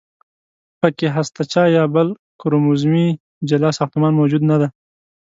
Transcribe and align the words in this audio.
پکې 0.79 1.07
هستچه 1.15 1.63
یا 1.75 1.83
بل 1.95 2.07
کروموزومي 2.41 3.07
جلا 3.49 3.69
ساختمان 3.79 4.13
موجود 4.19 4.43
نه 4.51 4.55
دی. 4.61 4.67